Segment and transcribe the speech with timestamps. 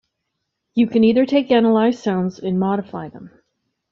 [0.73, 3.29] You can either take Analyzed sounds and modify them.